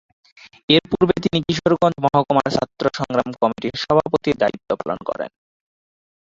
[0.69, 5.29] এরপূর্বে তিনি কিশোরগঞ্জ মহকুমার ছাত্র সংগ্রাম কমিটির সভাপতির দায়িত্ব পালন করেন।